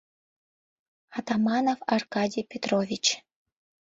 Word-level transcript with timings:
—Атаманов 1.17 1.79
Аркадий 1.95 2.45
Петрович. 2.51 3.05